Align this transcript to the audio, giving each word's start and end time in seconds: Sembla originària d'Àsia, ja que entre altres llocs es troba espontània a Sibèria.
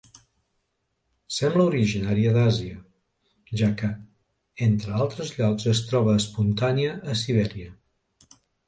Sembla 1.35 1.65
originària 1.71 2.31
d'Àsia, 2.39 2.79
ja 3.63 3.71
que 3.83 3.93
entre 4.71 4.97
altres 5.05 5.37
llocs 5.39 5.71
es 5.77 5.87
troba 5.93 6.21
espontània 6.25 7.01
a 7.17 7.21
Sibèria. 7.25 7.73